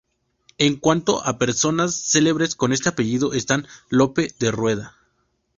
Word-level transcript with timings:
En 0.57 0.77
cuanto 0.77 1.23
a 1.23 1.37
personas 1.37 1.95
celebres 1.95 2.55
con 2.55 2.73
este 2.73 2.89
apellido 2.89 3.33
están: 3.33 3.67
Lope 3.89 4.33
de 4.39 4.49
Rueda. 4.49 4.97